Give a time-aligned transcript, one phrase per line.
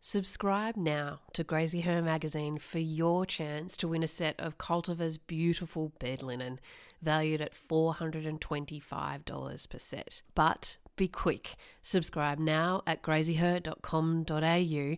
[0.00, 5.90] Subscribe now to Graziher magazine for your chance to win a set of Cultiver's beautiful
[5.98, 6.60] bed linen,
[7.02, 10.22] valued at $425 per set.
[10.36, 14.96] But be quick, subscribe now at graziher.com.au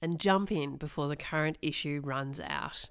[0.00, 2.88] and jump in before the current issue runs out.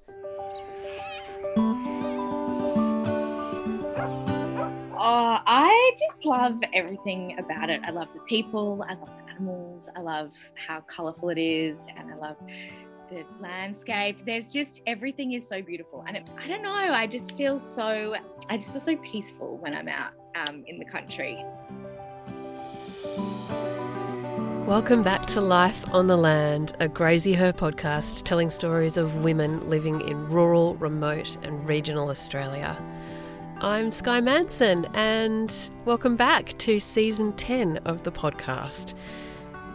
[5.00, 7.82] Oh, I just love everything about it.
[7.84, 12.12] I love the people, I love the animals, I love how colourful it is, and
[12.12, 12.38] I love
[13.10, 14.26] the landscape.
[14.26, 16.70] There's just everything is so beautiful, and it, I don't know.
[16.72, 18.16] I just feel so.
[18.50, 21.44] I just feel so peaceful when I'm out um, in the country.
[24.66, 30.02] Welcome back to Life on the Land, a Graziher podcast telling stories of women living
[30.02, 32.78] in rural, remote, and regional Australia.
[33.62, 35.52] I'm Sky Manson, and
[35.84, 38.94] welcome back to season 10 of the podcast.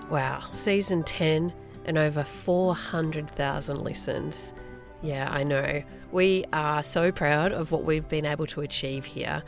[0.09, 1.53] Wow, season 10
[1.87, 4.55] and over 400,000 listens.
[5.03, 5.83] Yeah, I know.
[6.13, 9.43] We are so proud of what we've been able to achieve here,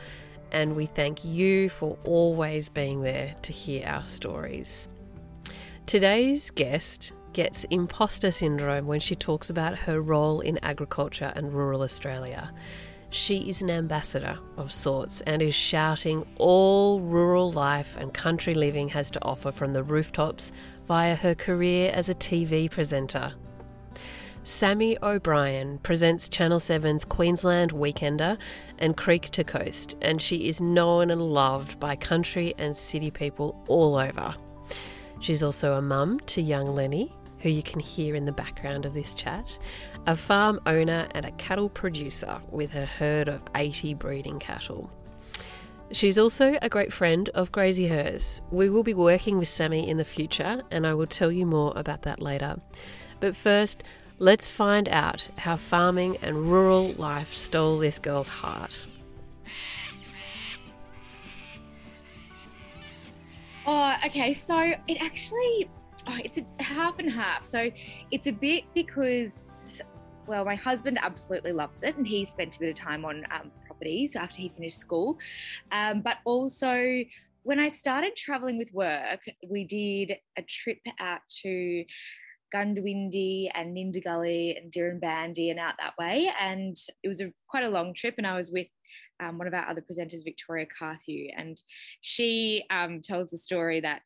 [0.51, 4.89] and we thank you for always being there to hear our stories.
[5.85, 11.83] Today's guest gets imposter syndrome when she talks about her role in agriculture and rural
[11.83, 12.53] Australia.
[13.15, 18.89] She is an ambassador of sorts and is shouting all rural life and country living
[18.89, 20.51] has to offer from the rooftops
[20.85, 23.33] via her career as a TV presenter.
[24.43, 28.37] Sammy O'Brien presents Channel 7's Queensland Weekender
[28.79, 33.63] and Creek to Coast, and she is known and loved by country and city people
[33.69, 34.35] all over.
[35.21, 38.93] She's also a mum to young Lenny, who you can hear in the background of
[38.93, 39.57] this chat,
[40.07, 44.89] a farm owner and a cattle producer with her herd of 80 breeding cattle.
[45.91, 48.41] She's also a great friend of Graziher's.
[48.51, 51.73] We will be working with Sammy in the future, and I will tell you more
[51.75, 52.57] about that later.
[53.19, 53.83] But first,
[54.17, 58.87] let's find out how farming and rural life stole this girl's heart.
[63.67, 64.33] Oh, okay.
[64.33, 65.69] So it actually,
[66.07, 67.45] oh, it's a half and half.
[67.45, 67.69] So
[68.11, 69.81] it's a bit because,
[70.27, 73.51] well, my husband absolutely loves it, and he spent a bit of time on um,
[73.67, 75.17] properties after he finished school.
[75.71, 77.03] Um, but also,
[77.43, 81.85] when I started traveling with work, we did a trip out to
[82.53, 86.31] Goondiwindi and Nindigully and Dirranbandi and out that way.
[86.39, 88.15] And it was a quite a long trip.
[88.17, 88.67] And I was with
[89.19, 91.61] um, one of our other presenters, Victoria Carthew, and
[92.01, 94.01] she um, tells the story that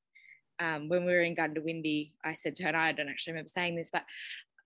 [0.60, 3.52] um, when we were in Goondiwindi, I said to her, and I don't actually remember
[3.54, 4.04] saying this, but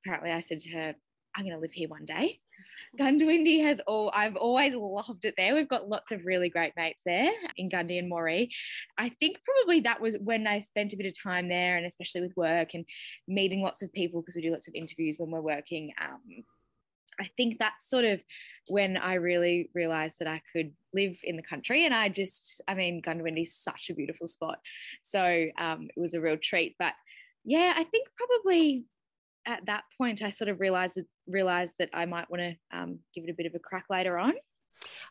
[0.03, 0.95] apparently I said to her,
[1.35, 2.39] I'm going to live here one day.
[2.99, 5.55] Goondiwindi has all, I've always loved it there.
[5.55, 8.49] We've got lots of really great mates there in Gundi and Moree.
[8.97, 12.21] I think probably that was when I spent a bit of time there and especially
[12.21, 12.85] with work and
[13.27, 15.91] meeting lots of people because we do lots of interviews when we're working.
[16.01, 16.43] Um,
[17.19, 18.21] I think that's sort of
[18.69, 21.85] when I really realized that I could live in the country.
[21.85, 24.59] And I just, I mean, Goondiwindi is such a beautiful spot.
[25.03, 26.75] So um, it was a real treat.
[26.79, 26.93] But
[27.43, 28.85] yeah, I think probably
[29.45, 32.99] at that point I sort of realized that, realized that I might want to um,
[33.13, 34.33] give it a bit of a crack later on.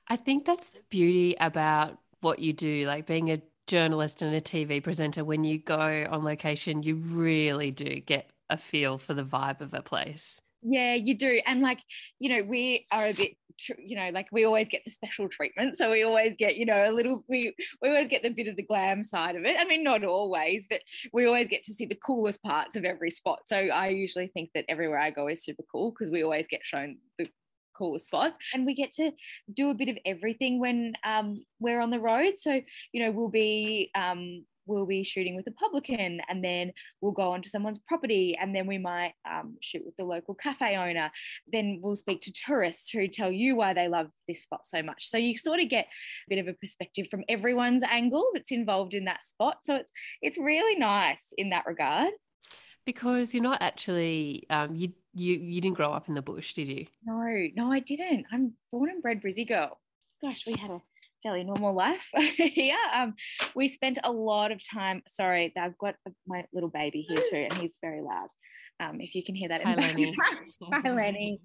[0.09, 4.41] I think that's the beauty about what you do, like being a journalist and a
[4.41, 5.25] TV presenter.
[5.25, 9.75] When you go on location, you really do get a feel for the vibe of
[9.75, 10.41] a place.
[10.62, 11.41] Yeah, you do.
[11.44, 11.81] And like,
[12.19, 13.32] you know, we are a bit,
[13.78, 15.76] you know, like we always get the special treatment.
[15.76, 18.56] So we always get, you know, a little, we, we always get the bit of
[18.56, 19.56] the glam side of it.
[19.58, 20.80] I mean, not always, but
[21.12, 23.41] we always get to see the coolest parts of every spot.
[23.46, 26.60] So I usually think that everywhere I go is super cool because we always get
[26.64, 27.28] shown the
[27.76, 29.12] coolest spots and we get to
[29.52, 32.60] do a bit of everything when um, we're on the road so
[32.92, 37.32] you know we'll be um, we'll be shooting with a publican and then we'll go
[37.32, 41.10] onto someone's property and then we might um, shoot with the local cafe owner.
[41.52, 45.08] Then we'll speak to tourists who tell you why they love this spot so much.
[45.08, 48.94] So you sort of get a bit of a perspective from everyone's angle that's involved
[48.94, 49.58] in that spot.
[49.64, 52.12] So it's it's really nice in that regard.
[52.84, 56.68] Because you're not actually um, you you you didn't grow up in the bush did
[56.68, 56.86] you?
[57.04, 58.26] No no i didn't.
[58.32, 59.78] I'm born and bred brizzy girl.
[60.22, 60.80] Gosh we had a
[61.22, 62.77] fairly normal life here.
[62.95, 63.15] Um,
[63.54, 65.03] we spent a lot of time.
[65.09, 65.95] Sorry, I've got
[66.27, 68.28] my little baby here too, and he's very loud.
[68.80, 70.16] Um, if you can hear that in Hi, the Lenny.
[70.72, 71.41] Hi, Lenny.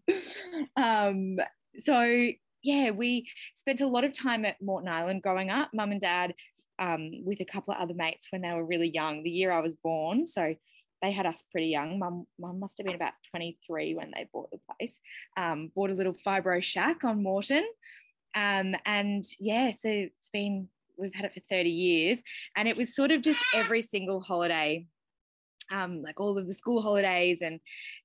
[0.76, 1.38] Um,
[1.80, 2.30] so
[2.64, 5.70] yeah, we spent a lot of time at Moreton Island growing up.
[5.74, 6.34] Mum and Dad,
[6.80, 9.24] um, with a couple of other mates when they were really young.
[9.24, 10.56] The year I was born, so
[11.02, 12.00] they had us pretty young.
[12.00, 15.00] Mum, mum must have been about 23 when they bought the place.
[15.38, 17.66] Um, bought a little fibro shack on Moreton.
[18.38, 20.68] Um, and yeah, so it's been,
[20.98, 22.22] we've had it for 30 years.
[22.56, 24.86] And it was sort of just every single holiday
[25.72, 27.60] um, like all of the school holidays and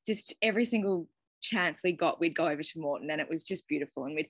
[0.07, 1.09] just every single
[1.41, 4.05] chance we got, we'd go over to Moreton and it was just beautiful.
[4.05, 4.29] And we'd,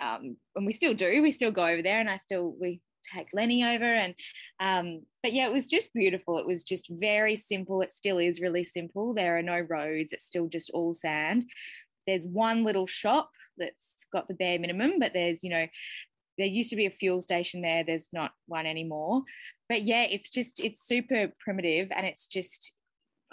[0.00, 2.80] um, and we still do, we still go over there, and I still we
[3.12, 4.14] take Lenny over, and
[4.60, 6.38] um, but yeah, it was just beautiful.
[6.38, 7.82] It was just very simple.
[7.82, 9.14] It still is really simple.
[9.14, 10.12] There are no roads.
[10.12, 11.44] It's still just all sand.
[12.06, 15.66] There's one little shop that's got the bare minimum, but there's you know
[16.38, 19.22] there used to be a fuel station there there's not one anymore.
[19.68, 22.72] But yeah it's just it's super primitive and it's just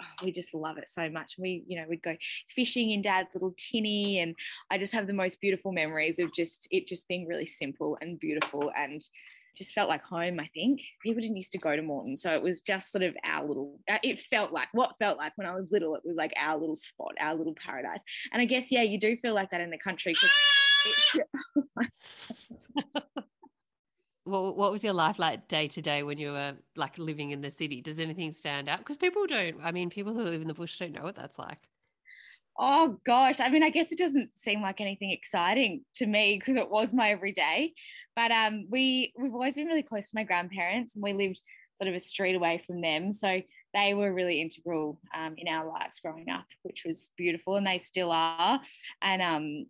[0.02, 1.34] oh, we just love it so much.
[1.38, 2.16] We you know we'd go
[2.48, 4.34] fishing in dad's little tinny and
[4.70, 8.18] i just have the most beautiful memories of just it just being really simple and
[8.18, 9.02] beautiful and
[9.60, 12.16] just felt like home i think people didn't used to go to Moreton.
[12.16, 15.32] so it was just sort of our little uh, it felt like what felt like
[15.36, 18.00] when i was little it was like our little spot our little paradise
[18.32, 20.14] and i guess yeah you do feel like that in the country
[24.24, 27.50] what was your life like day to day when you were like living in the
[27.50, 27.80] city?
[27.80, 28.78] Does anything stand out?
[28.78, 31.38] Because people don't, I mean, people who live in the bush don't know what that's
[31.38, 31.58] like.
[32.62, 36.56] Oh gosh, I mean, I guess it doesn't seem like anything exciting to me because
[36.56, 37.72] it was my everyday.
[38.14, 41.40] But um, we we've always been really close to my grandparents, and we lived
[41.74, 43.40] sort of a street away from them, so
[43.72, 47.78] they were really integral um, in our lives growing up, which was beautiful, and they
[47.78, 48.60] still are.
[49.00, 49.66] And um,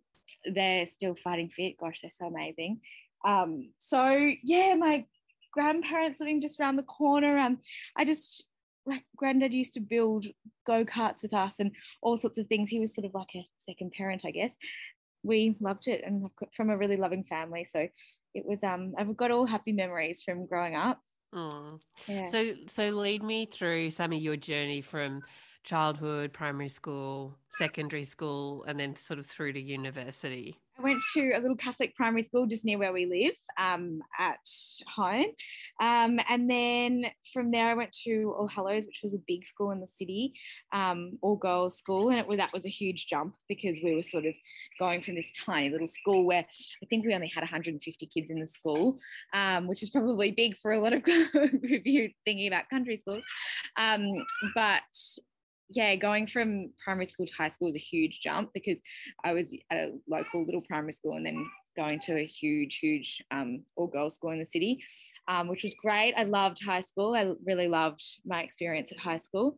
[0.53, 1.77] they're still fighting fit.
[1.77, 2.81] Gosh, they're so amazing.
[3.25, 5.05] Um, so yeah, my
[5.53, 7.37] grandparents living just around the corner.
[7.37, 7.59] Um,
[7.95, 8.45] I just
[8.85, 10.25] like granddad used to build
[10.65, 12.69] go-karts with us and all sorts of things.
[12.69, 14.51] He was sort of like a second parent, I guess.
[15.23, 17.63] We loved it and from a really loving family.
[17.63, 17.87] So
[18.33, 20.99] it was um I've got all happy memories from growing up.
[21.33, 21.79] Oh.
[22.07, 22.25] Yeah.
[22.25, 25.21] So so lead me through some of your journey from
[25.63, 30.59] childhood, primary school, secondary school, and then sort of through to university?
[30.81, 34.39] I went to a little Catholic primary school just near where we live um, at
[34.95, 35.27] home.
[35.79, 39.69] Um, and then from there, I went to All Hallows, which was a big school
[39.71, 40.33] in the city,
[40.73, 42.09] um, all girls school.
[42.09, 44.33] And it, that was a huge jump because we were sort of
[44.79, 46.45] going from this tiny little school where
[46.83, 48.97] I think we only had 150 kids in the school,
[49.35, 53.23] um, which is probably big for a lot of you thinking about country schools.
[53.77, 54.01] Um,
[54.55, 54.81] but
[55.73, 58.81] yeah, going from primary school to high school was a huge jump because
[59.23, 63.23] I was at a local little primary school and then going to a huge, huge
[63.31, 64.83] um, all girls school in the city,
[65.27, 66.13] um, which was great.
[66.17, 67.15] I loved high school.
[67.15, 69.55] I really loved my experience at high school.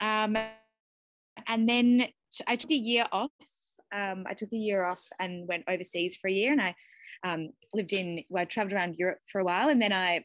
[0.00, 0.36] Um,
[1.46, 2.08] and then
[2.46, 3.30] I took a year off.
[3.94, 6.74] Um, I took a year off and went overseas for a year and I
[7.24, 10.24] um, lived in, well, I traveled around Europe for a while and then I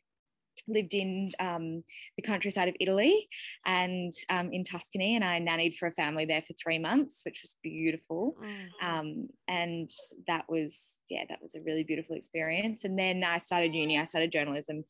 [0.67, 1.83] lived in um,
[2.15, 3.27] the countryside of Italy
[3.65, 7.41] and um, in Tuscany, and I nannied for a family there for three months, which
[7.43, 8.37] was beautiful.
[8.41, 8.87] Mm-hmm.
[8.87, 9.89] Um, and
[10.27, 12.83] that was, yeah, that was a really beautiful experience.
[12.83, 14.83] And then I started uni, I started journalism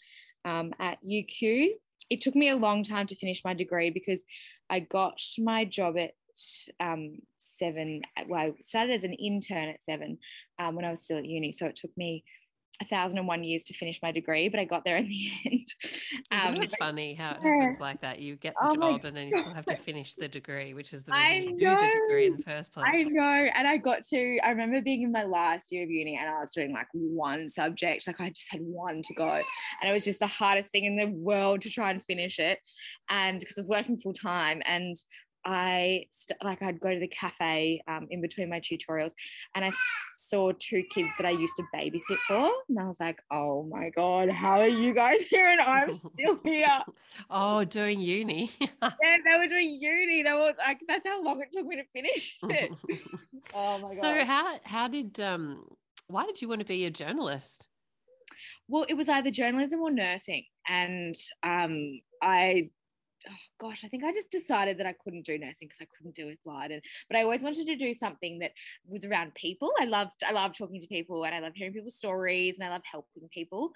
[0.46, 1.70] um, at UQ.
[2.10, 4.24] It took me a long time to finish my degree because
[4.70, 6.12] I got my job at
[6.80, 8.02] um, seven.
[8.28, 10.18] Well, I started as an intern at seven
[10.60, 11.52] um, when I was still at uni.
[11.52, 12.24] So it took me
[12.82, 15.30] a thousand and one years to finish my degree, but I got there in the
[15.46, 15.68] end.
[16.32, 18.20] Um, Isn't it funny how it happens like that?
[18.20, 20.94] You get the oh job and then you still have to finish the degree, which
[20.94, 22.86] is the reason I you know, do the degree in the first place.
[22.88, 23.24] I know.
[23.24, 26.40] And I got to, I remember being in my last year of uni and I
[26.40, 29.30] was doing like one subject, like I just had one to go.
[29.30, 32.60] And it was just the hardest thing in the world to try and finish it.
[33.10, 34.96] And because I was working full time and
[35.46, 39.12] I st- like I'd go to the cafe um, in between my tutorials,
[39.56, 39.72] and I
[40.32, 43.90] saw two kids that I used to babysit for, and I was like, "Oh my
[43.90, 46.82] god, how are you guys here?" And I'm still here.
[47.30, 48.50] oh, doing uni.
[48.60, 50.24] yeah, they were doing uni.
[50.24, 52.72] They were like, that's how long it took me to finish it.
[53.54, 53.98] oh my god.
[53.98, 55.66] So how how did um
[56.08, 57.68] why did you want to be a journalist?
[58.68, 62.70] Well, it was either journalism or nursing, and um I
[63.30, 66.16] oh gosh, I think I just decided that I couldn't do nursing because I couldn't
[66.16, 66.72] do it blind.
[66.72, 68.52] And but I always wanted to do something that
[68.88, 69.72] was around people.
[69.80, 72.72] I loved I love talking to people and I love hearing people's stories and I
[72.72, 73.72] love helping people.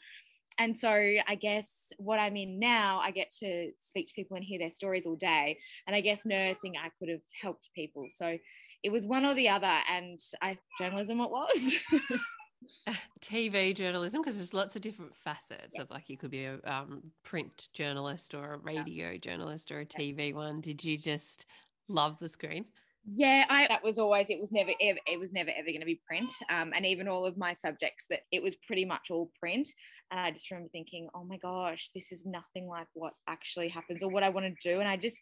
[0.58, 4.46] And so I guess what I'm in now, I get to speak to people and
[4.46, 5.60] hear their stories all day.
[5.86, 8.06] And I guess nursing, I could have helped people.
[8.10, 8.38] So
[8.84, 11.76] it was one or the other, and I journalism it was.
[13.22, 15.82] TV journalism because there's lots of different facets yeah.
[15.82, 19.18] of like you could be a um, print journalist or a radio yeah.
[19.18, 20.62] journalist or a TV one.
[20.62, 21.46] Did you just
[21.88, 22.66] love the screen?
[23.08, 25.86] Yeah, I that was always it was never ever it was never ever going to
[25.86, 26.32] be print.
[26.50, 29.70] Um, and even all of my subjects that it was pretty much all print.
[30.10, 34.02] And I just remember thinking, oh my gosh, this is nothing like what actually happens
[34.02, 34.80] or what I want to do.
[34.80, 35.18] And I just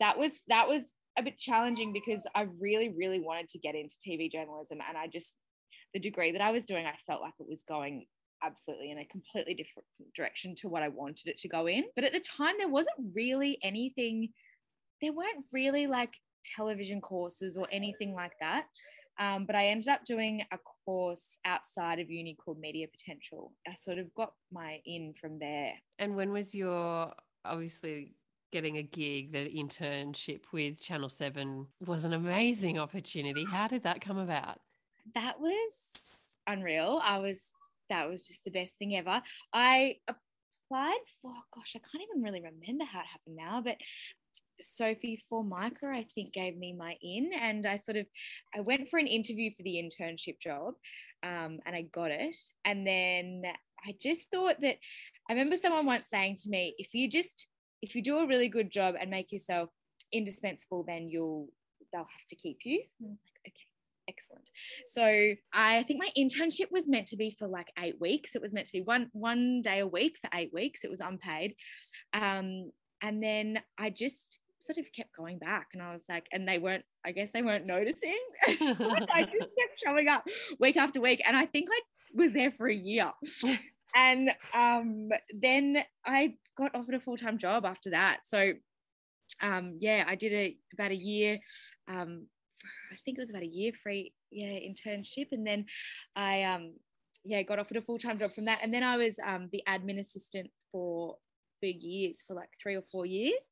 [0.00, 0.82] that was that was
[1.16, 5.06] a bit challenging because I really, really wanted to get into TV journalism and I
[5.06, 5.34] just
[5.96, 8.04] the degree that I was doing, I felt like it was going
[8.42, 11.84] absolutely in a completely different direction to what I wanted it to go in.
[11.94, 14.28] But at the time, there wasn't really anything
[15.00, 16.12] there weren't really like
[16.44, 18.66] television courses or anything like that.
[19.18, 23.52] Um, but I ended up doing a course outside of uni called Media Potential.
[23.66, 25.72] I sort of got my in from there.
[25.98, 27.12] And when was your
[27.42, 28.12] obviously
[28.52, 33.46] getting a gig, the internship with Channel 7 was an amazing opportunity.
[33.50, 34.58] How did that come about?
[35.14, 37.00] That was unreal.
[37.02, 37.52] I was,
[37.90, 39.22] that was just the best thing ever.
[39.52, 43.76] I applied for, gosh, I can't even really remember how it happened now, but
[44.60, 48.06] Sophie Formica, I think, gave me my in, and I sort of
[48.54, 50.74] I went for an interview for the internship job,
[51.22, 52.36] um, and I got it.
[52.64, 53.42] And then
[53.86, 54.76] I just thought that
[55.28, 57.46] I remember someone once saying to me, if you just
[57.82, 59.70] if you do a really good job and make yourself
[60.12, 61.48] indispensable, then you'll
[61.92, 62.82] they'll have to keep you.
[63.00, 63.35] And I was like,
[64.08, 64.50] excellent.
[64.88, 68.34] So I think my internship was meant to be for like eight weeks.
[68.34, 70.84] It was meant to be one one day a week for eight weeks.
[70.84, 71.54] It was unpaid.
[72.12, 72.70] Um,
[73.02, 76.58] and then I just sort of kept going back and I was like, and they
[76.58, 78.18] weren't, I guess they weren't noticing.
[78.46, 80.24] I just kept showing up
[80.58, 81.22] week after week.
[81.26, 81.80] And I think I
[82.14, 83.12] was there for a year.
[83.94, 85.08] and um,
[85.38, 88.20] then I got offered a full time job after that.
[88.24, 88.52] So
[89.42, 91.38] um, yeah, I did a about a year.
[91.88, 92.26] Um,
[92.96, 95.66] I think it was about a year free yeah internship, and then
[96.14, 96.74] I um,
[97.24, 98.60] yeah got offered a full time job from that.
[98.62, 101.16] And then I was um, the admin assistant for
[101.60, 103.50] for years, for like three or four years.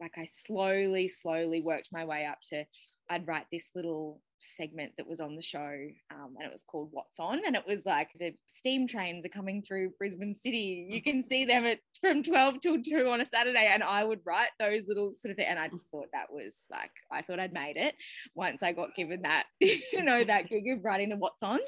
[0.00, 2.64] Like I slowly, slowly worked my way up to
[3.08, 5.76] I'd write this little segment that was on the show
[6.10, 9.30] um, and it was called What's On and it was like the steam trains are
[9.30, 10.88] coming through Brisbane City.
[10.90, 14.20] You can see them at from 12 till 2 on a Saturday and I would
[14.24, 17.52] write those little sort of and I just thought that was like I thought I'd
[17.52, 17.94] made it
[18.34, 21.60] once I got given that you know that gig of writing the What's On.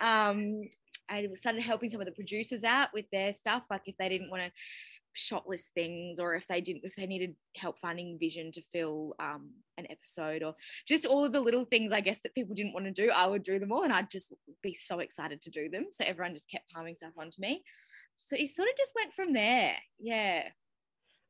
[0.00, 0.62] Um,
[1.08, 4.30] I started helping some of the producers out with their stuff like if they didn't
[4.30, 4.50] want to
[5.14, 9.14] shot list things or if they didn't if they needed help finding vision to fill
[9.18, 10.54] um, an episode or
[10.86, 13.26] just all of the little things i guess that people didn't want to do i
[13.26, 14.32] would do them all and i'd just
[14.64, 15.86] be so excited to do them.
[15.90, 17.62] So everyone just kept palming stuff onto me.
[18.18, 19.76] So it sort of just went from there.
[20.00, 20.48] Yeah.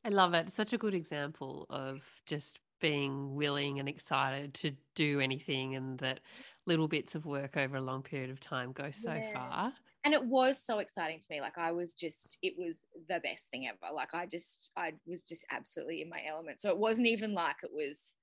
[0.05, 0.51] I love it.
[0.51, 6.21] Such a good example of just being willing and excited to do anything and that
[6.67, 9.33] little bits of work over a long period of time go so yeah.
[9.33, 9.73] far
[10.05, 11.41] and it was so exciting to me.
[11.41, 13.95] Like i was just it was the best thing ever.
[13.95, 16.61] Like i just i was just absolutely in my element.
[16.61, 18.15] So it wasn't even like it was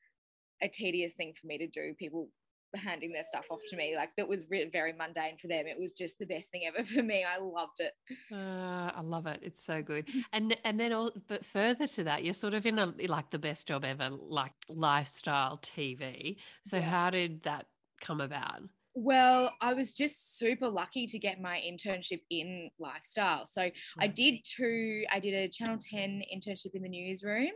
[0.61, 2.29] a tedious thing for me to do people
[2.75, 3.95] handing their stuff off to me.
[3.95, 5.67] Like that was re- very mundane for them.
[5.67, 7.25] It was just the best thing ever for me.
[7.25, 7.93] I loved it.
[8.31, 9.39] Uh, i love it.
[9.43, 10.07] It's so good.
[10.31, 13.39] And and then all but further to that you're sort of in a like the
[13.39, 16.83] best job ever like lifestyle tv so yeah.
[16.83, 17.65] how did that
[17.99, 18.61] come about
[18.93, 23.47] well, I was just super lucky to get my internship in lifestyle.
[23.47, 23.69] So
[23.99, 27.51] I did two, I did a Channel 10 internship in the newsroom,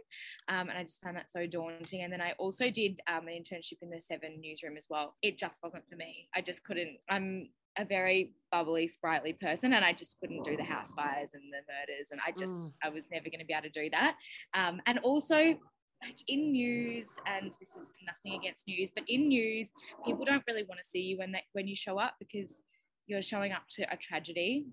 [0.47, 2.03] um, and I just found that so daunting.
[2.03, 5.15] And then I also did um, an internship in the Seven newsroom as well.
[5.21, 6.29] It just wasn't for me.
[6.33, 10.63] I just couldn't, I'm a very bubbly, sprightly person, and I just couldn't do the
[10.63, 12.09] house fires and the murders.
[12.11, 12.73] And I just, mm.
[12.83, 14.15] I was never going to be able to do that.
[14.53, 15.57] Um, and also,
[16.03, 19.71] like in news, and this is nothing against news, but in news,
[20.05, 22.61] people don't really want to see you when they, when you show up because
[23.07, 24.65] you're showing up to a tragedy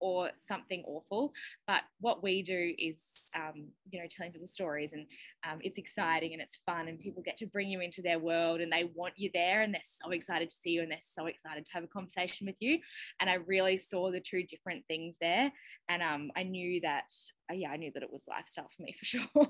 [0.00, 1.32] or something awful.
[1.66, 5.06] But what we do is, um, you know, telling people stories, and
[5.48, 8.60] um, it's exciting and it's fun, and people get to bring you into their world,
[8.60, 11.26] and they want you there, and they're so excited to see you, and they're so
[11.26, 12.78] excited to have a conversation with you.
[13.20, 15.50] And I really saw the two different things there,
[15.88, 17.12] and um, I knew that,
[17.50, 19.48] uh, yeah, I knew that it was lifestyle for me for sure.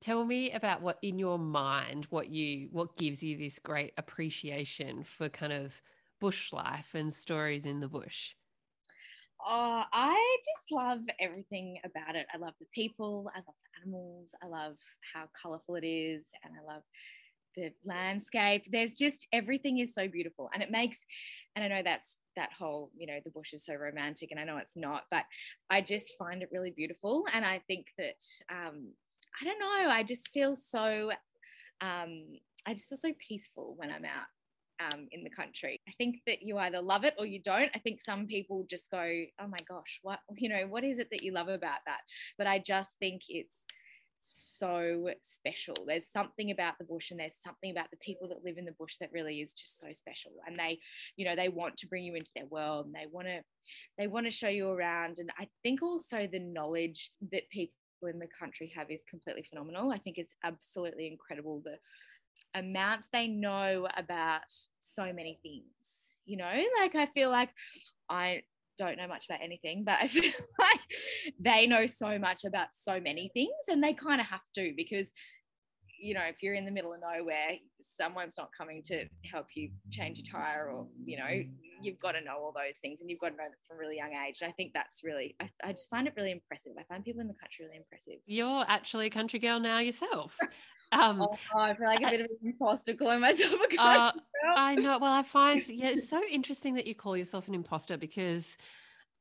[0.00, 5.04] Tell me about what in your mind what you what gives you this great appreciation
[5.04, 5.80] for kind of
[6.20, 8.34] bush life and stories in the bush?
[9.46, 12.26] Oh i just love everything about it.
[12.34, 14.76] I love the people i love the animals i love
[15.14, 16.82] how colorful it is and i love
[17.56, 18.64] the landscape.
[18.70, 20.98] There's just everything is so beautiful and it makes
[21.56, 24.44] and i know that's that whole you know the bush is so romantic and i
[24.44, 25.24] know it's not but
[25.70, 28.92] i just find it really beautiful and i think that um,
[29.40, 29.90] I don't know.
[29.90, 31.10] I just feel so,
[31.80, 32.24] um,
[32.66, 35.80] I just feel so peaceful when I'm out um, in the country.
[35.88, 37.70] I think that you either love it or you don't.
[37.74, 38.98] I think some people just go,
[39.40, 42.00] oh my gosh, what, you know, what is it that you love about that?
[42.36, 43.64] But I just think it's
[44.20, 45.76] so special.
[45.86, 48.72] There's something about the bush and there's something about the people that live in the
[48.72, 50.32] bush that really is just so special.
[50.46, 50.80] And they,
[51.16, 53.40] you know, they want to bring you into their world and they want to,
[53.96, 55.18] they want to show you around.
[55.18, 57.74] And I think also the knowledge that people
[58.06, 59.92] in the country have is completely phenomenal.
[59.92, 61.78] I think it's absolutely incredible the
[62.58, 65.64] amount they know about so many things.
[66.24, 67.50] You know, like I feel like
[68.08, 68.42] I
[68.78, 70.80] don't know much about anything, but I feel like
[71.40, 75.12] they know so much about so many things and they kind of have to because
[76.00, 79.70] you know, if you're in the middle of nowhere, someone's not coming to help you
[79.90, 81.42] change your tire or, you know,
[81.80, 83.80] you've got to know all those things and you've got to know them from a
[83.80, 84.38] really young age.
[84.40, 86.72] And I think that's really, I, I just find it really impressive.
[86.78, 88.20] I find people in the country really impressive.
[88.26, 90.36] You're actually a country girl now yourself.
[90.90, 94.10] Um, oh, I feel like a bit of an imposter calling myself a country uh,
[94.12, 94.54] girl.
[94.56, 94.98] I know.
[94.98, 98.56] Well, I find, yeah, it's so interesting that you call yourself an imposter because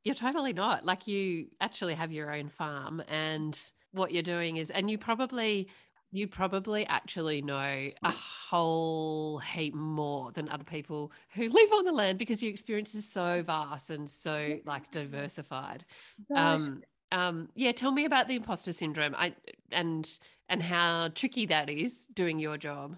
[0.06, 0.86] you're totally not.
[0.86, 3.60] Like you actually have your own farm and
[3.92, 5.68] what you're doing is, and you probably
[6.12, 8.12] you probably actually know a
[8.50, 13.10] whole heap more than other people who live on the land because your experience is
[13.10, 15.86] so vast and so like diversified.
[16.34, 19.16] Um, um, yeah, tell me about the imposter syndrome.
[19.16, 19.36] I
[19.72, 20.10] and
[20.50, 22.98] and how tricky that is doing your job.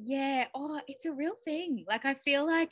[0.00, 1.84] Yeah, oh, it's a real thing.
[1.88, 2.70] Like I feel like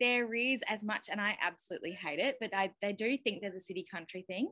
[0.00, 3.56] there is as much, and I absolutely hate it, but I they do think there's
[3.56, 4.48] a city country thing.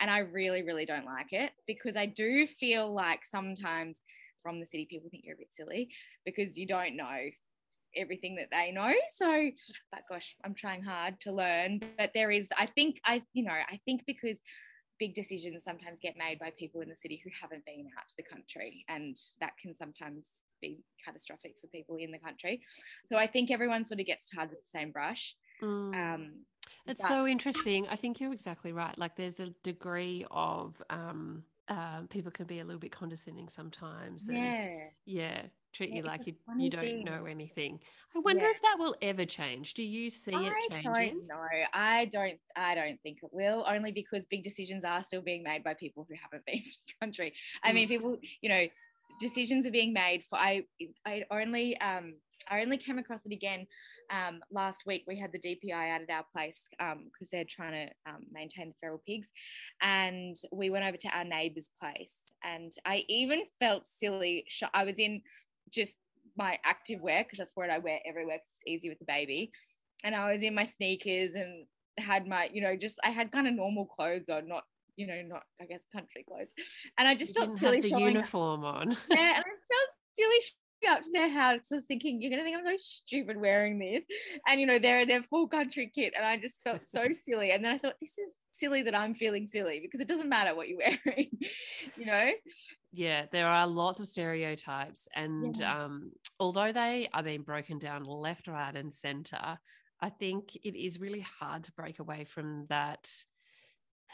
[0.00, 4.00] And I really, really don't like it because I do feel like sometimes
[4.48, 5.90] from the city people think you're a bit silly
[6.24, 7.18] because you don't know
[7.94, 8.94] everything that they know.
[9.16, 9.50] So,
[9.92, 11.80] but gosh, I'm trying hard to learn.
[11.98, 14.38] But there is, I think, I, you know, I think because
[14.98, 18.14] big decisions sometimes get made by people in the city who haven't been out to
[18.16, 22.62] the country, and that can sometimes be catastrophic for people in the country.
[23.12, 25.36] So I think everyone sort of gets tarred with the same brush.
[25.62, 25.94] Mm.
[25.94, 26.32] Um,
[26.86, 27.86] it's but- so interesting.
[27.88, 28.96] I think you're exactly right.
[28.96, 34.28] Like there's a degree of um, um, people can be a little bit condescending sometimes.
[34.28, 34.76] And, yeah.
[35.06, 35.42] Yeah.
[35.74, 37.04] Treat yeah, you like you, you don't thing.
[37.04, 37.78] know anything.
[38.16, 38.50] I wonder yeah.
[38.50, 39.74] if that will ever change.
[39.74, 41.26] Do you see I it changing?
[41.28, 41.36] No,
[41.74, 42.38] I don't.
[42.56, 43.66] I don't think it will.
[43.68, 46.94] Only because big decisions are still being made by people who haven't been to the
[47.00, 47.34] country.
[47.62, 47.90] I mean, mm.
[47.90, 48.16] people.
[48.40, 48.64] You know,
[49.20, 50.38] decisions are being made for.
[50.38, 50.64] I.
[51.06, 51.78] I only.
[51.80, 52.14] Um.
[52.50, 53.66] I only came across it again
[54.10, 57.88] um, last week we had the DPI out at our place because um, they're trying
[57.88, 59.28] to um, maintain the feral pigs,
[59.82, 64.46] and we went over to our neighbour's place, and I even felt silly.
[64.72, 65.22] I was in
[65.70, 65.96] just
[66.36, 68.36] my active wear because that's what I wear everywhere.
[68.36, 69.50] It's easy with the baby,
[70.04, 71.66] and I was in my sneakers and
[71.98, 74.64] had my, you know, just I had kind of normal clothes on, not
[74.96, 76.52] you know, not I guess country clothes,
[76.98, 77.82] and I just you felt silly.
[77.82, 78.90] Have the uniform on.
[79.10, 80.40] yeah, and I felt silly
[80.86, 83.78] up to their house because I was thinking, you're gonna think I'm so stupid wearing
[83.78, 84.04] this.
[84.46, 86.14] And you know, they're in their full country kit.
[86.16, 87.50] And I just felt so silly.
[87.50, 90.54] And then I thought, this is silly that I'm feeling silly because it doesn't matter
[90.54, 91.30] what you're wearing,
[91.96, 92.30] you know?
[92.92, 95.08] Yeah, there are lots of stereotypes.
[95.14, 95.84] And yeah.
[95.84, 99.58] um, although they are being broken down left, right, and center,
[100.00, 103.10] I think it is really hard to break away from that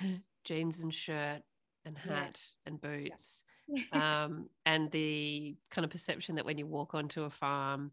[0.44, 1.42] jeans and shirt
[1.85, 2.70] and hat yeah.
[2.70, 3.44] and boots
[3.92, 7.92] um, and the kind of perception that when you walk onto a farm,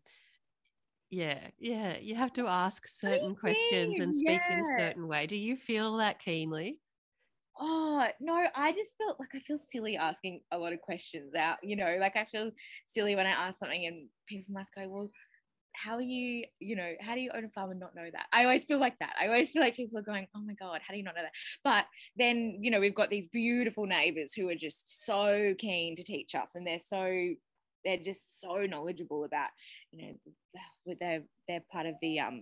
[1.09, 4.53] yeah, yeah, you have to ask certain questions and speak yeah.
[4.53, 5.27] in a certain way.
[5.27, 6.77] Do you feel that keenly?
[7.59, 11.57] Oh, no, I just felt like I feel silly asking a lot of questions out,
[11.61, 12.51] you know, like I feel
[12.87, 15.11] silly when I ask something and people must go, well,
[15.73, 18.27] how are you, you know, how do you own a farm and not know that?
[18.33, 19.15] I always feel like that.
[19.19, 21.23] I always feel like people are going, oh my God, how do you not know
[21.23, 21.33] that?
[21.63, 21.85] But
[22.17, 26.35] then, you know, we've got these beautiful neighbors who are just so keen to teach
[26.35, 27.29] us and they're so,
[27.85, 29.49] they're just so knowledgeable about,
[29.91, 32.41] you know, they're, they're part of the, um,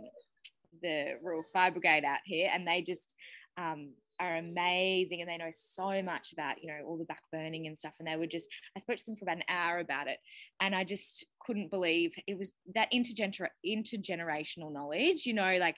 [0.82, 3.16] the Rural Fire Brigade out here and they just,
[3.58, 7.68] um, are amazing and they know so much about you know all the back burning
[7.68, 10.08] and stuff and they were just i spoke to them for about an hour about
[10.08, 10.20] it
[10.60, 15.78] and i just couldn't believe it was that intergener- intergenerational knowledge you know like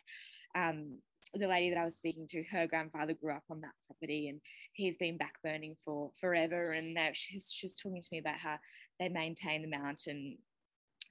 [0.55, 0.97] um
[1.33, 4.41] the lady that I was speaking to, her grandfather grew up on that property and
[4.73, 6.71] he's been back burning for forever.
[6.71, 8.57] And that she, she was talking to me about how
[8.99, 10.37] they maintain the mountain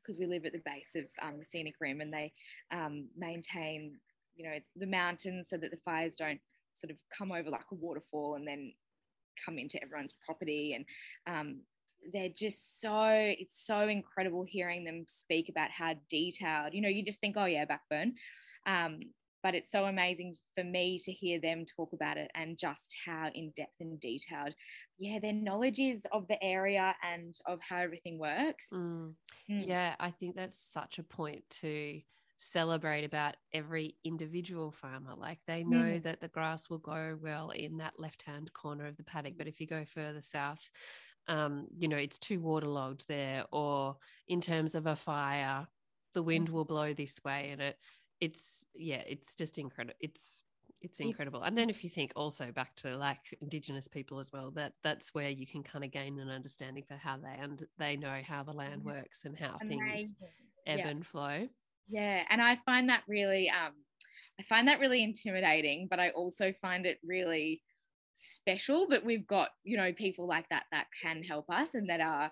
[0.03, 2.33] because we live at the base of um, the scenic rim and they
[2.71, 3.97] um, maintain,
[4.37, 6.41] you know, the mountain so that the fires don't
[6.81, 8.73] sort of come over like a waterfall and then
[9.45, 10.85] come into everyone's property and
[11.27, 11.61] um,
[12.13, 17.05] they're just so it's so incredible hearing them speak about how detailed you know you
[17.05, 18.13] just think oh yeah backburn
[18.67, 19.01] um,
[19.43, 23.31] but it's so amazing for me to hear them talk about it and just how
[23.35, 24.55] in depth and detailed
[24.99, 29.13] yeah their knowledge is of the area and of how everything works mm.
[29.51, 29.67] Mm.
[29.67, 32.01] yeah i think that's such a point to
[32.41, 35.13] celebrate about every individual farmer.
[35.15, 36.03] Like they know mm.
[36.05, 39.35] that the grass will grow well in that left hand corner of the paddock.
[39.37, 40.71] But if you go further south,
[41.29, 45.67] um, you know, it's too waterlogged there, or in terms of a fire,
[46.15, 46.53] the wind mm.
[46.53, 47.51] will blow this way.
[47.53, 47.79] And it,
[48.21, 49.97] it's, yeah, it's just incredible.
[50.01, 50.43] It's,
[50.81, 51.43] it's incredible.
[51.43, 55.13] And then if you think also back to like indigenous people as well, that that's
[55.15, 58.43] where you can kind of gain an understanding for how they and they know how
[58.45, 59.91] the land works and how Amazing.
[59.99, 60.15] things
[60.67, 60.89] ebb yeah.
[60.89, 61.49] and flow.
[61.91, 63.73] Yeah, and I find that really um,
[64.39, 67.63] I find that really intimidating, but I also find it really
[68.15, 72.01] special that we've got you know people like that that can help us and that
[72.01, 72.31] are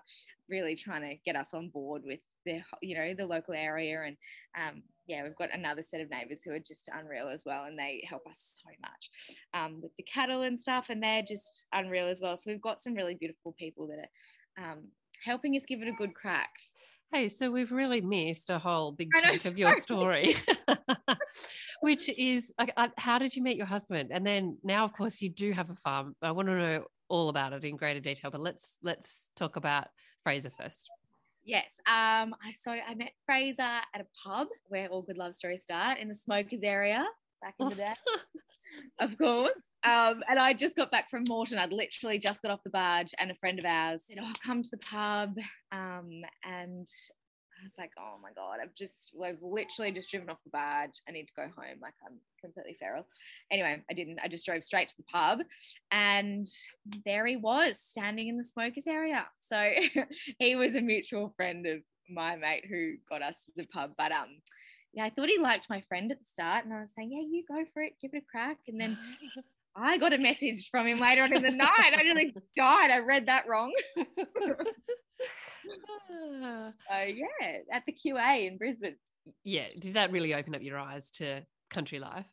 [0.49, 4.15] really trying to get us on board with the you know the local area and
[4.57, 7.77] um, yeah we've got another set of neighbors who are just unreal as well and
[7.77, 9.09] they help us so much
[9.53, 12.37] um, with the cattle and stuff and they're just unreal as well.
[12.37, 14.09] So we've got some really beautiful people that
[14.61, 14.89] are um,
[15.23, 16.51] helping us give it a good crack
[17.11, 20.35] Hey, so we've really missed a whole big chunk of your story,
[21.81, 24.11] which is uh, how did you meet your husband?
[24.13, 26.15] And then now, of course, you do have a farm.
[26.21, 29.87] I want to know all about it in greater detail, but let's let's talk about
[30.23, 30.87] Fraser first.
[31.43, 31.71] Yes.
[31.87, 35.97] Um, I so I met Fraser at a pub where all good love stories start
[35.97, 37.07] in the smokers area
[37.41, 37.93] back in the day.
[38.99, 39.61] of course.
[39.83, 41.57] Um, and I just got back from Moreton.
[41.57, 44.63] I'd literally just got off the barge, and a friend of ours said, "Oh, come
[44.63, 45.37] to the pub."
[45.71, 50.43] Um, and I was like, "Oh my god, I've just, I've literally just driven off
[50.43, 51.01] the barge.
[51.07, 51.79] I need to go home.
[51.81, 53.05] Like I'm completely feral."
[53.51, 54.19] Anyway, I didn't.
[54.23, 55.39] I just drove straight to the pub,
[55.91, 56.47] and
[57.05, 59.25] there he was, standing in the smokers area.
[59.39, 59.71] So
[60.39, 63.91] he was a mutual friend of my mate who got us to the pub.
[63.97, 64.41] But um,
[64.93, 67.21] yeah, I thought he liked my friend at the start, and I was saying, yeah,
[67.21, 68.57] you go for it, give it a crack.
[68.67, 68.97] And then
[69.75, 71.93] I got a message from him later on in the night.
[71.95, 72.91] I nearly died.
[72.91, 73.71] I read that wrong.
[73.95, 74.03] so
[76.89, 78.95] yeah, at the QA in Brisbane.
[79.43, 82.25] Yeah, did that really open up your eyes to country life?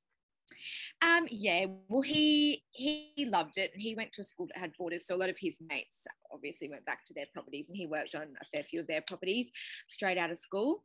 [1.03, 4.73] Um, yeah, well, he he loved it, and he went to a school that had
[4.79, 7.87] boarders, so a lot of his mates obviously went back to their properties, and he
[7.87, 9.51] worked on a fair few of their properties
[9.89, 10.83] straight out of school.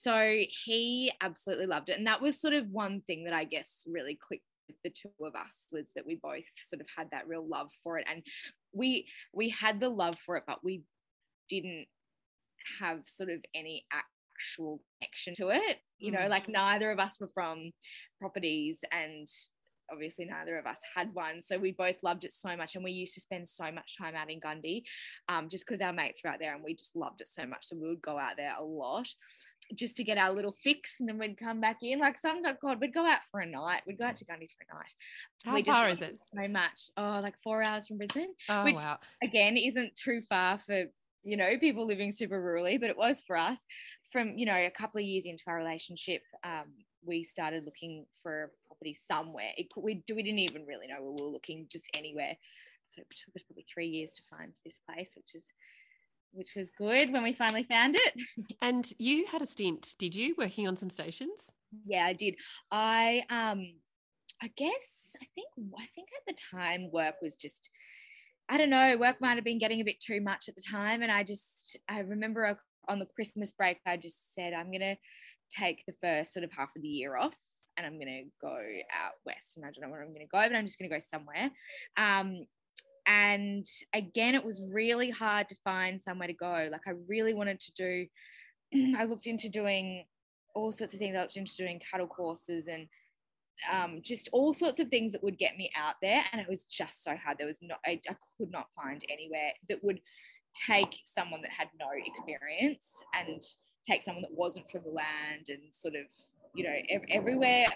[0.00, 1.98] So he absolutely loved it.
[1.98, 5.10] And that was sort of one thing that I guess really clicked with the two
[5.26, 8.06] of us was that we both sort of had that real love for it.
[8.08, 8.22] And
[8.72, 10.82] we we had the love for it, but we
[11.48, 11.86] didn't
[12.78, 15.78] have sort of any actual connection to it.
[15.98, 16.30] You know, mm-hmm.
[16.30, 17.72] like neither of us were from
[18.20, 19.26] properties and
[19.90, 21.42] obviously neither of us had one.
[21.42, 22.74] So we both loved it so much.
[22.74, 24.82] And we used to spend so much time out in Gundy
[25.28, 27.66] um, just because our mates were out there and we just loved it so much.
[27.66, 29.08] So we would go out there a lot
[29.74, 31.98] just to get our little fix and then we'd come back in.
[31.98, 33.82] Like sometimes, God, we'd go out for a night.
[33.86, 34.92] We'd go out to Gundy for a night.
[35.44, 36.18] How we far is it?
[36.34, 36.90] So much.
[36.96, 38.34] Oh, like four hours from Brisbane.
[38.48, 38.98] Oh, which wow.
[39.22, 40.84] again isn't too far for,
[41.22, 43.64] you know, people living super rurally, but it was for us.
[44.10, 46.72] From, you know, a couple of years into our relationship, um,
[47.08, 49.50] we started looking for a property somewhere.
[49.56, 52.36] It, we, we didn't even really know we were looking just anywhere.
[52.86, 55.52] So it took us probably three years to find this place, which is
[56.32, 58.12] which was good when we finally found it.
[58.62, 61.52] And you had a stint, did you, working on some stations?
[61.86, 62.36] Yeah, I did.
[62.70, 63.74] I um
[64.42, 67.70] I guess I think I think at the time work was just
[68.50, 71.02] I don't know, work might have been getting a bit too much at the time
[71.02, 74.96] and I just I remember on the Christmas break I just said I'm going to
[75.50, 77.34] take the first sort of half of the year off
[77.76, 79.56] and I'm going to go out west.
[79.56, 81.00] And I don't know where I'm going to go but I'm just going to go
[81.00, 81.50] somewhere.
[81.96, 82.46] Um
[83.06, 86.68] and again it was really hard to find somewhere to go.
[86.70, 88.06] Like i really wanted to do
[88.98, 90.04] i looked into doing
[90.54, 91.16] all sorts of things.
[91.16, 92.88] I looked into doing cattle courses and
[93.70, 96.22] um, just all sorts of things that would get me out there.
[96.32, 97.38] And it was just so hard.
[97.38, 100.00] There was not I, I could not find anywhere that would
[100.54, 103.42] take someone that had no experience and
[103.88, 106.04] take someone that wasn't from the land and sort of
[106.54, 107.66] you know ev- everywhere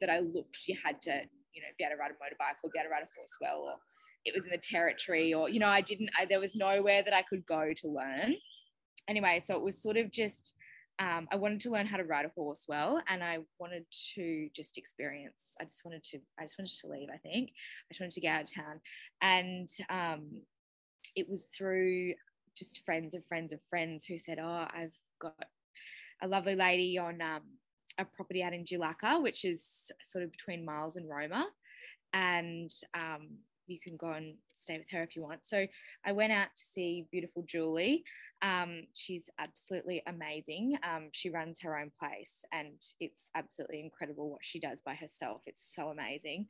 [0.00, 1.10] that i looked you had to
[1.52, 3.36] you know be able to ride a motorbike or be able to ride a horse
[3.40, 3.74] well or
[4.24, 7.14] it was in the territory or you know i didn't I, there was nowhere that
[7.14, 8.36] i could go to learn.
[9.08, 10.54] Anyway so it was sort of just
[10.98, 14.48] um, i wanted to learn how to ride a horse well and i wanted to
[14.54, 17.50] just experience i just wanted to i just wanted to leave i think.
[17.50, 18.80] I just wanted to get out of town.
[19.20, 20.42] And um,
[21.14, 22.14] it was through
[22.56, 25.34] just friends of friends of friends who said oh i've got
[26.22, 27.42] a lovely lady on um,
[27.98, 31.46] a property out in Julaka, which is sort of between Miles and Roma.
[32.12, 33.28] And um,
[33.66, 35.40] you can go and stay with her if you want.
[35.44, 35.66] So
[36.04, 38.04] I went out to see beautiful Julie.
[38.42, 40.76] Um, she's absolutely amazing.
[40.82, 45.42] Um, she runs her own place and it's absolutely incredible what she does by herself.
[45.46, 46.46] It's so amazing.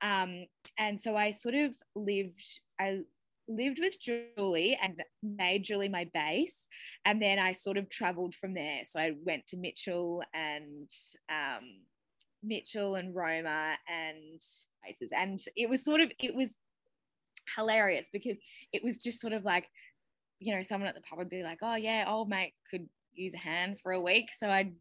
[0.00, 0.46] Um,
[0.78, 3.00] and so I sort of lived, I
[3.48, 6.66] lived with Julie and made Julie my base.
[7.04, 8.80] And then I sort of traveled from there.
[8.84, 10.90] So I went to Mitchell and
[11.28, 11.64] um,
[12.42, 14.40] Mitchell and Roma and
[14.82, 15.12] places.
[15.16, 16.56] And it was sort of, it was
[17.56, 18.36] hilarious because
[18.72, 19.68] it was just sort of like,
[20.38, 23.34] you know, someone at the pub would be like, oh, yeah, old mate could use
[23.34, 24.32] a hand for a week.
[24.32, 24.72] So I'd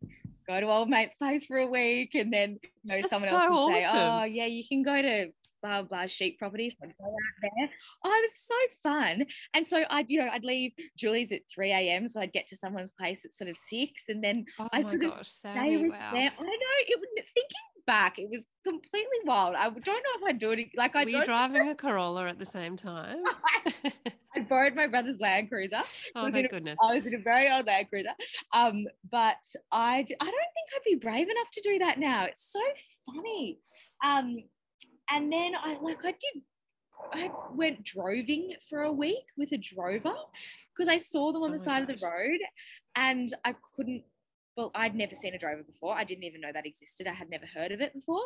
[0.48, 2.16] go to old mate's place for a week.
[2.16, 3.82] And then, you know, That's someone so else would awesome.
[3.82, 6.76] say, oh, yeah, you can go to blah blah sheep properties.
[6.80, 7.70] So I'd go out there.
[8.04, 9.26] Oh, it was so fun.
[9.54, 12.08] And so I'd, you know, I'd leave Julie's at 3 a.m.
[12.08, 14.04] So I'd get to someone's place at sort of six.
[14.10, 16.12] And then oh I'd sort gosh, of Sammy, stay with wow.
[16.14, 16.32] them.
[16.40, 19.56] I know it would thinking back, it was completely wild.
[19.56, 20.68] I don't know if I'd do it.
[20.76, 23.24] Like I were you driving a Corolla at the same time?
[24.36, 25.82] I borrowed my brother's Land Cruiser.
[26.16, 26.78] Oh, thank goodness.
[26.84, 28.14] I was in a very old Land Cruiser.
[28.54, 29.38] Um, but
[29.72, 32.26] I, I don't think I'd be brave enough to do that now.
[32.26, 32.60] It's so
[33.06, 33.60] funny.
[34.04, 34.36] Um,
[35.12, 36.42] and then I like I did
[37.12, 40.14] I went droving for a week with a drover
[40.74, 41.96] because I saw them on oh the side gosh.
[41.96, 42.40] of the road
[42.96, 44.04] and I couldn't
[44.58, 45.98] well, I'd never seen a drover before.
[45.98, 47.08] I didn't even know that existed.
[47.08, 48.24] I had never heard of it before.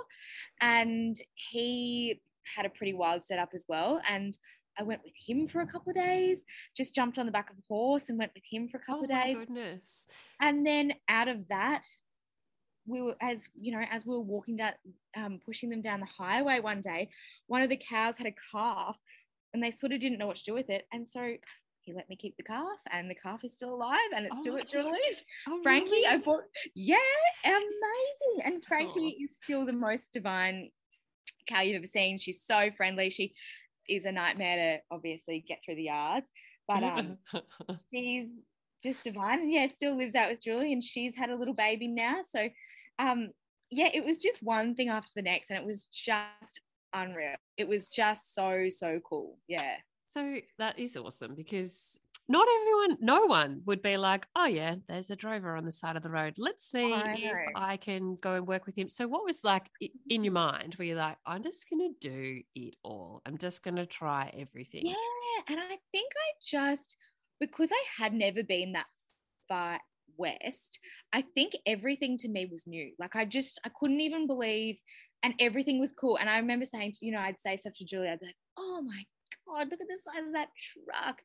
[0.61, 2.21] And he
[2.55, 4.01] had a pretty wild setup as well.
[4.07, 4.37] And
[4.79, 6.45] I went with him for a couple of days,
[6.77, 9.01] just jumped on the back of a horse and went with him for a couple
[9.01, 9.37] oh of days.
[9.37, 10.05] goodness.
[10.39, 11.85] And then out of that,
[12.89, 14.73] we were as you know as we were walking down
[15.15, 17.09] um, pushing them down the highway one day
[17.47, 18.97] one of the cows had a calf
[19.53, 21.35] and they sort of didn't know what to do with it and so
[21.81, 24.41] he let me keep the calf and the calf is still alive and it's oh
[24.41, 25.23] still at Julie's.
[25.47, 26.05] Oh, Frankie, really?
[26.05, 26.43] I bought,
[26.75, 26.97] yeah,
[27.43, 28.43] amazing.
[28.45, 29.23] And Frankie oh.
[29.23, 30.69] is still the most divine
[31.47, 32.17] cow you've ever seen.
[32.17, 33.09] She's so friendly.
[33.09, 33.33] She
[33.87, 36.27] is a nightmare to obviously get through the yards,
[36.67, 37.17] but um,
[37.91, 38.45] she's
[38.83, 39.39] just divine.
[39.39, 42.17] And yeah, still lives out with Julie and she's had a little baby now.
[42.29, 42.49] So
[42.99, 43.29] um,
[43.71, 46.61] yeah, it was just one thing after the next, and it was just
[46.93, 47.35] unreal.
[47.57, 49.37] It was just so so cool.
[49.47, 49.75] Yeah.
[50.07, 55.09] So that is awesome because not everyone, no one would be like, oh yeah, there's
[55.09, 56.35] a drover on the side of the road.
[56.37, 58.87] Let's see I if I can go and work with him.
[58.89, 59.67] So what was like
[60.09, 60.75] in your mind?
[60.77, 63.21] Were you like, I'm just gonna do it all.
[63.25, 64.85] I'm just gonna try everything.
[64.85, 64.95] Yeah,
[65.47, 66.95] and I think I just
[67.39, 68.87] because I had never been that
[69.47, 69.79] far
[70.17, 70.79] west
[71.13, 74.77] i think everything to me was new like i just i couldn't even believe
[75.23, 78.11] and everything was cool and i remember saying you know i'd say stuff to julia
[78.11, 79.03] i'd be like oh my
[79.47, 81.19] god look at the size of that truck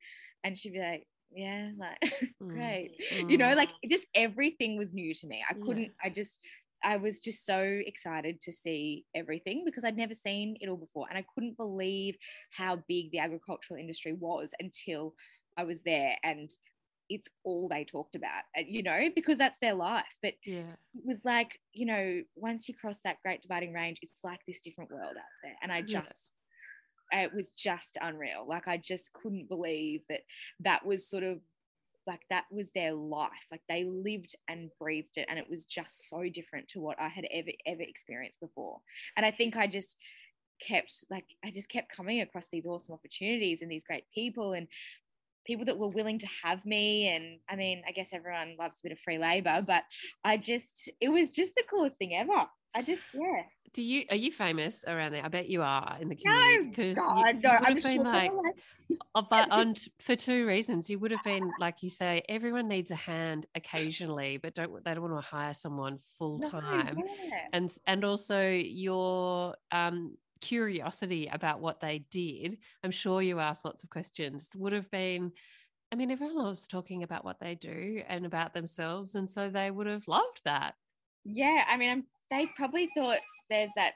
[0.45, 1.99] and she'd be like yeah like
[2.43, 3.31] mm, great mm.
[3.31, 6.05] you know like just everything was new to me i couldn't yeah.
[6.05, 6.39] i just
[6.85, 11.07] I was just so excited to see everything because I'd never seen it all before.
[11.09, 12.17] And I couldn't believe
[12.51, 15.15] how big the agricultural industry was until
[15.57, 16.17] I was there.
[16.23, 16.51] And
[17.11, 20.17] it's all they talked about, uh, you know, because that's their life.
[20.23, 24.19] But yeah, it was like, you know, once you cross that great dividing range, it's
[24.25, 25.57] like this different world out there.
[25.63, 26.33] And I just,
[27.13, 27.25] yeah.
[27.25, 28.47] it was just unreal.
[28.49, 30.23] Like, I just couldn't believe that
[30.61, 31.41] that was sort of
[32.07, 33.31] like that was their life.
[33.51, 35.27] Like, they lived and breathed it.
[35.29, 38.81] And it was just so different to what I had ever, ever experienced before.
[39.17, 39.97] And I think I just,
[40.61, 44.69] kept like I just kept coming across these awesome opportunities and these great people and
[45.45, 48.83] people that were willing to have me and i mean i guess everyone loves a
[48.83, 49.83] bit of free labor but
[50.25, 52.47] i just it was just the coolest thing ever.
[52.75, 53.43] I just yeah.
[53.73, 55.25] Do you are you famous around there?
[55.25, 58.31] I bet you are in the community because no, you, no, i'm sure like,
[59.15, 60.89] uh, but on for two reasons.
[60.89, 64.95] You would have been like you say everyone needs a hand occasionally but don't they
[64.95, 67.39] don't want to hire someone full time no, yeah.
[67.53, 73.83] and and also your um curiosity about what they did, I'm sure you asked lots
[73.83, 75.33] of questions, would have been
[75.95, 79.15] I mean, everyone loves talking about what they do and about themselves.
[79.15, 80.75] And so they would have loved that.
[81.25, 81.65] Yeah.
[81.69, 83.93] I mean, I'm, they probably thought there's that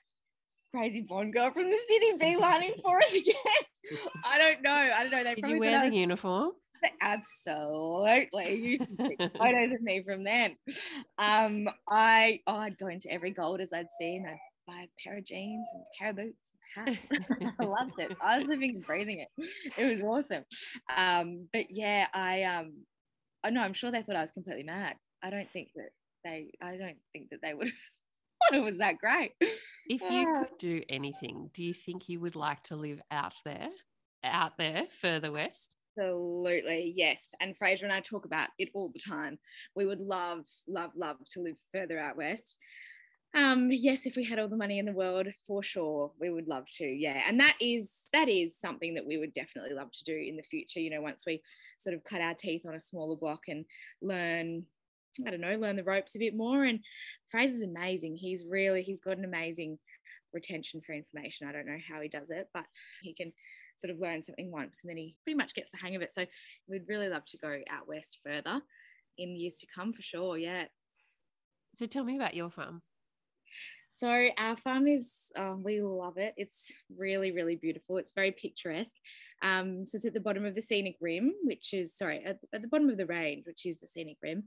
[0.73, 3.35] crazy Bond girl from the city beelining for us again.
[4.25, 4.71] I don't know.
[4.71, 5.25] I don't know.
[5.25, 6.53] They Did you wear the was, uniform?
[7.01, 8.55] Absolutely.
[8.55, 10.57] You can see photos of me from then.
[11.19, 15.03] Um, I oh, I'd go into every gold as I'd see and I'd buy a
[15.03, 17.55] pair of jeans and a pair of boots and a hat.
[17.61, 18.17] I loved it.
[18.21, 19.49] I was living and breathing it.
[19.77, 20.45] It was awesome.
[20.95, 22.85] Um, but yeah, I um
[23.43, 24.97] I know I'm sure they thought I was completely mad.
[25.23, 25.91] I don't think that
[26.25, 27.75] they I don't think that they would have
[28.51, 29.33] thought it was that great.
[29.89, 33.69] If you could do anything, do you think you would like to live out there?
[34.25, 35.75] Out there further west?
[35.97, 37.25] Absolutely, yes.
[37.41, 39.39] And Fraser and I talk about it all the time.
[39.75, 42.57] We would love, love, love to live further out west.
[43.35, 46.49] Um, yes, if we had all the money in the world, for sure, we would
[46.49, 46.85] love to.
[46.85, 50.37] Yeah, and that is that is something that we would definitely love to do in
[50.37, 50.81] the future.
[50.81, 51.43] You know, once we
[51.79, 53.67] sort of cut our teeth on a smaller block and
[54.01, 54.65] learn,
[55.27, 56.65] I don't know, learn the ropes a bit more.
[56.65, 56.81] And
[57.31, 58.17] Fraser's amazing.
[58.17, 59.79] He's really he's got an amazing
[60.33, 61.49] retention for information.
[61.49, 62.65] I don't know how he does it, but
[63.03, 63.33] he can
[63.77, 66.13] sort of learn something once and then he pretty much gets the hang of it.
[66.13, 66.27] So
[66.69, 68.61] we'd really love to go out west further
[69.19, 70.37] in years to come for sure.
[70.37, 70.65] Yeah.
[71.75, 72.83] So tell me about your farm.
[73.99, 76.33] So our farm is, oh, we love it.
[76.37, 77.97] It's really, really beautiful.
[77.97, 78.95] It's very picturesque.
[79.43, 82.63] Um, so it's at the bottom of the scenic rim, which is, sorry, at, at
[82.63, 84.45] the bottom of the range, which is the scenic rim.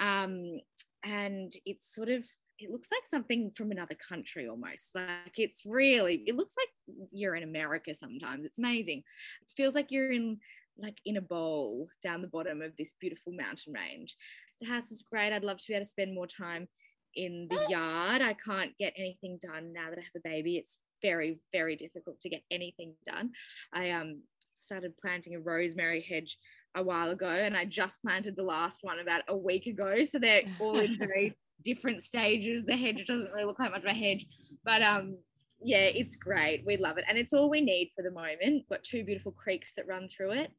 [0.00, 0.58] Um,
[1.04, 2.24] and it's sort of,
[2.58, 4.94] it looks like something from another country almost.
[4.94, 8.46] Like it's really, it looks like you're in America sometimes.
[8.46, 9.02] It's amazing.
[9.42, 10.38] It feels like you're in
[10.78, 14.16] like in a bowl down the bottom of this beautiful mountain range.
[14.62, 15.30] The house is great.
[15.30, 16.68] I'd love to be able to spend more time
[17.16, 18.22] in the yard.
[18.22, 20.56] I can't get anything done now that I have a baby.
[20.56, 23.30] It's very, very difficult to get anything done.
[23.72, 24.22] I um
[24.54, 26.38] started planting a rosemary hedge
[26.76, 30.04] a while ago and I just planted the last one about a week ago.
[30.04, 32.64] So they're all in very different stages.
[32.64, 34.26] The hedge doesn't really look like much of a hedge,
[34.64, 35.18] but um
[35.62, 36.62] yeah, it's great.
[36.66, 37.04] We love it.
[37.08, 38.68] And it's all we need for the moment.
[38.68, 40.50] Got two beautiful creeks that run through it.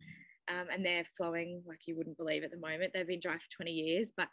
[0.47, 2.91] Um, and they're flowing like you wouldn't believe at the moment.
[2.93, 4.29] They've been dry for 20 years, but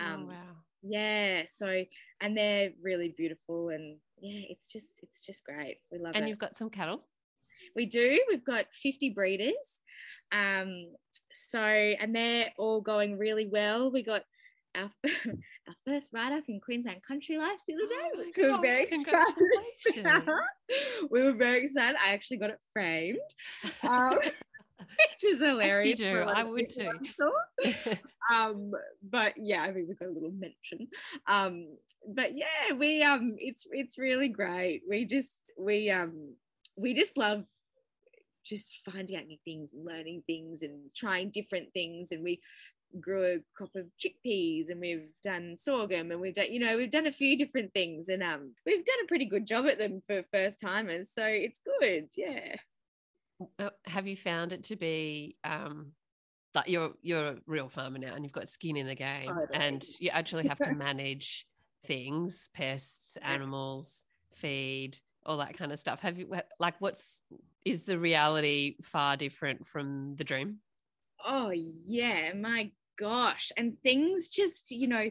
[0.00, 0.56] Oh, um, wow.
[0.86, 1.42] Yeah.
[1.52, 1.84] So
[2.20, 5.78] and they're really beautiful, and yeah, it's just it's just great.
[5.90, 6.28] We love And it.
[6.28, 7.02] you've got some cattle.
[7.74, 8.20] We do.
[8.28, 9.80] We've got 50 breeders.
[10.32, 10.88] Um,
[11.32, 13.90] so and they're all going really well.
[13.90, 14.24] We got
[14.76, 18.62] our, our first write up in Queensland Country Life the other day, Oh we were
[18.62, 19.06] very excited.
[19.94, 20.30] congratulations.
[21.10, 21.96] we were very excited.
[22.04, 23.18] I actually got it framed.
[23.82, 24.18] Um,
[24.78, 25.98] which is hilarious.
[25.98, 26.12] do.
[26.12, 26.90] for a I would too.
[28.32, 28.72] Um
[29.08, 30.88] but yeah i mean we've got a little mention
[31.28, 31.68] um
[32.08, 36.34] but yeah we um it's it's really great we just we um
[36.76, 37.44] we just love
[38.44, 42.40] just finding out new things and learning things and trying different things and we
[43.00, 46.90] grew a crop of chickpeas and we've done sorghum and we've done you know we've
[46.90, 50.02] done a few different things and um we've done a pretty good job at them
[50.06, 52.56] for first timers so it's good yeah
[53.86, 55.92] Have you found it to be um,
[56.54, 59.84] like you're you're a real farmer now and you've got skin in the game and
[60.00, 61.46] you actually have to manage
[61.84, 66.00] things, pests, animals, feed, all that kind of stuff.
[66.00, 67.22] Have you like what's
[67.64, 70.58] is the reality far different from the dream?
[71.24, 73.52] Oh yeah, my gosh.
[73.56, 75.10] And things just, you know,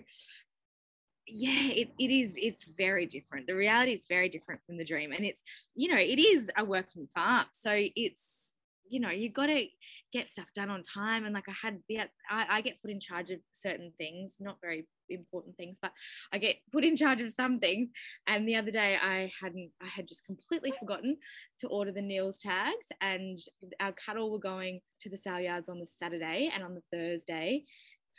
[1.28, 3.48] yeah, it, it is, it's very different.
[3.48, 5.12] The reality is very different from the dream.
[5.12, 5.42] And it's,
[5.76, 7.46] you know, it is a working farm.
[7.52, 8.54] So it's,
[8.90, 9.66] you know, you got to
[10.14, 11.26] get stuff done on time.
[11.26, 14.58] And like I had the, I, I get put in charge of certain things, not
[14.62, 15.92] very important things, but
[16.32, 17.90] I get put in charge of some things.
[18.28, 21.18] And the other day I hadn't, I had just completely forgotten
[21.60, 23.40] to order the NLIS tags and
[23.80, 27.66] our cattle were going to the sale yards on the Saturday and on the Thursday.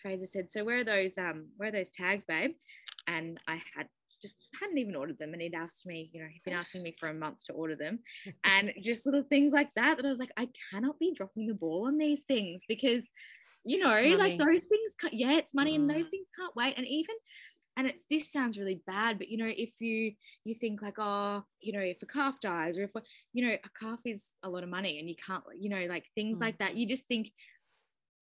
[0.00, 1.18] Fraser said, "So where are those?
[1.18, 2.52] Um, where are those tags, babe?"
[3.06, 3.88] And I had
[4.22, 6.96] just hadn't even ordered them, and he'd asked me, you know, he'd been asking me
[6.98, 8.00] for a month to order them,
[8.44, 9.96] and just little things like that.
[9.96, 13.09] That I was like, I cannot be dropping the ball on these things because,
[13.64, 15.90] you know, like those things, yeah, it's money, and Mm.
[15.90, 16.74] those things can't wait.
[16.76, 17.14] And even
[17.76, 20.12] and it's this sounds really bad but you know if you
[20.44, 22.90] you think like oh you know if a calf dies or if
[23.32, 26.06] you know a calf is a lot of money and you can't you know like
[26.14, 26.40] things Mm.
[26.40, 27.32] like that you just think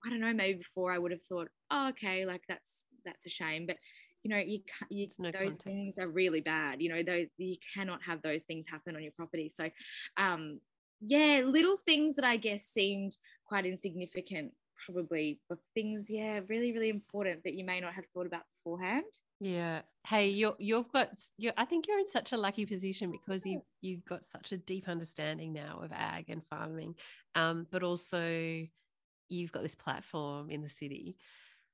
[0.04, 3.30] i don't know maybe before i would have thought oh okay like that's that's a
[3.30, 3.76] shame but
[4.22, 5.64] you know you can't you, no those context.
[5.64, 9.12] things are really bad you know those you cannot have those things happen on your
[9.12, 9.68] property so
[10.16, 10.58] um
[11.00, 14.52] yeah little things that i guess seemed quite insignificant
[14.86, 19.04] probably but things yeah really really important that you may not have thought about beforehand
[19.40, 19.82] Yeah.
[20.06, 23.44] Hey, you're you've got s- you I think you're in such a lucky position because
[23.46, 26.94] you you've got such a deep understanding now of ag and farming.
[27.34, 28.66] Um, but also
[29.28, 31.16] you've got this platform in the city.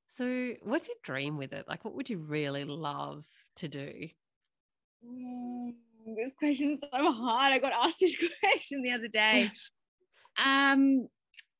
[0.07, 1.67] So what's your dream with it?
[1.69, 3.25] Like what would you really love
[3.57, 4.09] to do?
[5.07, 5.75] Mm,
[6.17, 7.53] this question is so hard.
[7.53, 9.51] I got asked this question the other day.
[10.45, 11.07] um,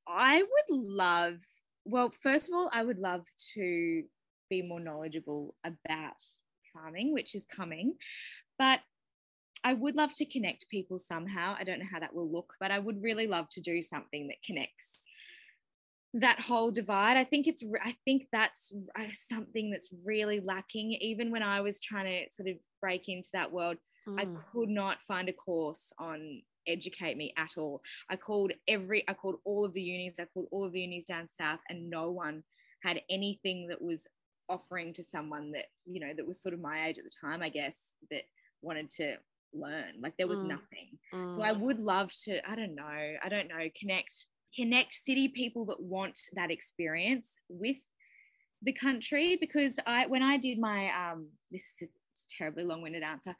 [0.09, 1.37] I would love,
[1.85, 3.23] well, first of all, I would love
[3.55, 4.03] to
[4.49, 6.23] be more knowledgeable about
[6.73, 7.95] farming, which is coming.
[8.59, 8.81] But
[9.63, 11.55] I would love to connect people somehow.
[11.59, 14.27] I don't know how that will look, but I would really love to do something
[14.29, 15.05] that connects
[16.15, 17.17] that whole divide.
[17.17, 18.73] I think it's, I think that's
[19.15, 20.93] something that's really lacking.
[21.01, 23.77] Even when I was trying to sort of break into that world,
[24.19, 24.43] I Mm.
[24.53, 27.81] could not find a course on educate me at all.
[28.11, 31.05] I called every, I called all of the unis, I called all of the unis
[31.05, 32.43] down south, and no one
[32.83, 34.07] had anything that was
[34.49, 37.41] offering to someone that, you know, that was sort of my age at the time,
[37.43, 38.25] I guess, that
[38.63, 39.17] wanted to
[39.53, 40.01] learn.
[40.01, 40.49] Like there was Mm.
[40.49, 40.99] nothing.
[41.31, 41.61] So I Mm.
[41.61, 42.85] would love to, I don't know,
[43.23, 47.77] I don't know, connect connect city people that want that experience with
[48.63, 51.91] the country because I when I did my um this is a
[52.37, 53.35] terribly long-winded answer.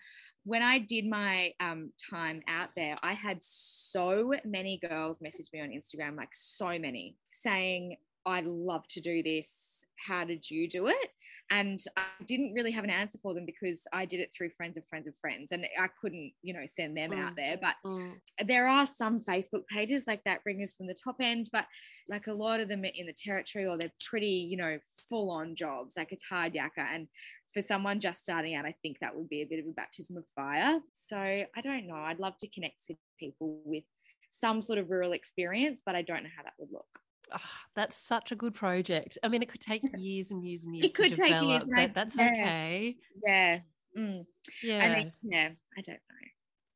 [0.45, 5.61] When I did my um time out there, I had so many girls message me
[5.61, 7.97] on Instagram, like so many, saying,
[8.27, 9.85] I'd love to do this.
[10.07, 11.11] How did you do it?
[11.51, 14.77] And I didn't really have an answer for them because I did it through friends
[14.77, 17.37] of friends of friends and I couldn't, you know, send them out Mm.
[17.37, 17.57] there.
[17.61, 18.21] But Mm.
[18.47, 21.67] there are some Facebook pages like that Ringers from the top end, but
[22.09, 24.79] like a lot of them are in the territory or they're pretty, you know,
[25.09, 25.97] full on jobs.
[25.97, 26.85] Like it's hard yakka.
[26.85, 27.09] And
[27.53, 30.17] for someone just starting out, I think that would be a bit of a baptism
[30.17, 30.81] of fire.
[30.93, 31.97] So I don't know.
[31.97, 32.89] I'd love to connect
[33.19, 33.85] people with
[34.31, 37.01] some sort of rural experience, but I don't know how that would look.
[37.33, 39.19] Oh, that's such a good project.
[39.23, 41.67] I mean, it could take years and years and years it could to take develop,
[41.67, 42.27] years, but that's yeah.
[42.27, 42.97] okay.
[43.25, 43.59] Yeah.
[43.97, 44.25] Mm.
[44.63, 44.79] Yeah.
[44.79, 46.21] I mean, yeah, I don't know.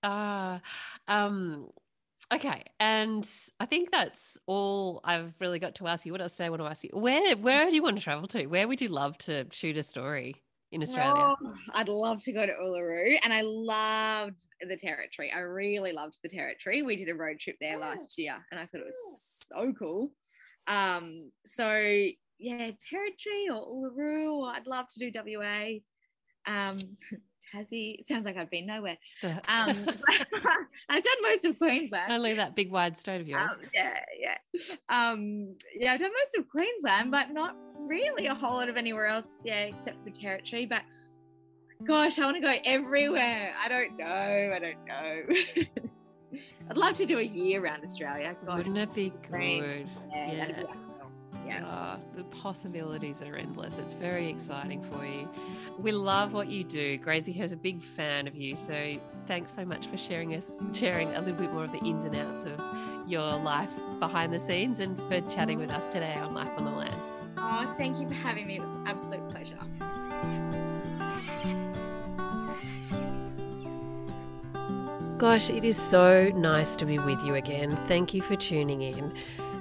[0.06, 0.60] Ah,
[1.08, 1.70] um,
[2.32, 2.64] okay.
[2.78, 3.28] And
[3.58, 6.12] I think that's all I've really got to ask you.
[6.12, 6.90] What else do I want to ask you?
[6.92, 8.46] Where where do you want to travel to?
[8.46, 10.42] Where would you love to shoot a story
[10.72, 11.34] in Australia?
[11.40, 15.32] Oh, I'd love to go to Uluru, and I loved the territory.
[15.34, 16.82] I really loved the territory.
[16.82, 20.12] We did a road trip there last year, and I thought it was so cool.
[20.66, 22.06] Um, so
[22.38, 25.78] yeah, territory or Uluru, or I'd love to do WA.
[26.46, 26.78] Um,
[27.54, 28.96] Tassie sounds like I've been nowhere.
[29.22, 29.36] Um,
[30.88, 32.12] I've done most of Queensland.
[32.12, 33.52] Only that big wide state of yours.
[33.52, 34.74] Um, yeah, yeah.
[34.88, 39.06] Um, yeah, I've done most of Queensland, but not really a whole lot of anywhere
[39.06, 40.66] else, yeah, except for territory.
[40.66, 40.82] But
[41.86, 43.52] gosh, I want to go everywhere.
[43.62, 44.04] I don't know.
[44.06, 45.84] I don't know.
[46.70, 48.36] I'd love to do a year around Australia.
[48.46, 49.60] Gosh, Wouldn't it be great.
[49.60, 49.88] good?
[50.10, 50.62] yeah, that'd be
[51.46, 51.60] yeah.
[51.66, 53.78] Ah, the possibilities are endless.
[53.78, 55.28] It's very exciting for you.
[55.78, 56.98] We love what you do.
[56.98, 58.56] Graziher is a big fan of you.
[58.56, 62.04] So thanks so much for sharing us, sharing a little bit more of the ins
[62.04, 62.58] and outs of
[63.06, 66.70] your life behind the scenes and for chatting with us today on Life on the
[66.70, 67.08] Land.
[67.36, 68.56] Oh, thank you for having me.
[68.56, 69.58] It was an absolute pleasure.
[75.24, 77.74] Gosh, it is so nice to be with you again.
[77.88, 79.10] Thank you for tuning in.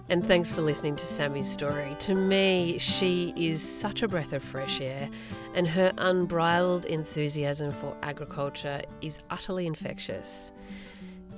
[0.10, 1.96] And thanks for listening to Sammy's story.
[2.00, 5.10] To me, she is such a breath of fresh air,
[5.56, 10.52] and her unbridled enthusiasm for agriculture is utterly infectious.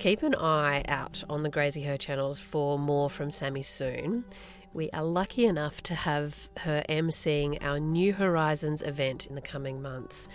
[0.00, 4.24] Keep an eye out on the Graziher channels for more from Sammy soon.
[4.72, 9.80] We are lucky enough to have her emceeing our New Horizons event in the coming
[9.80, 10.28] months.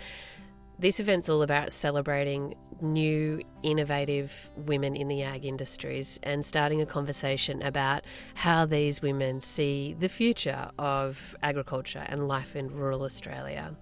[0.78, 6.86] This event's all about celebrating new, innovative women in the ag industries and starting a
[6.86, 8.04] conversation about
[8.34, 13.76] how these women see the future of agriculture and life in rural Australia.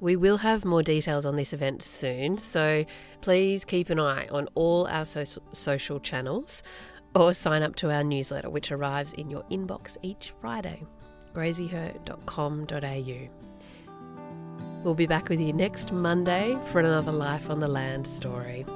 [0.00, 2.84] We will have more details on this event soon, so
[3.20, 6.62] please keep an eye on all our so- social channels
[7.14, 10.84] or sign up to our newsletter, which arrives in your inbox each Friday.
[11.32, 13.53] graziher.com.au.
[14.84, 18.66] We'll be back with you next Monday for another Life on the Land story.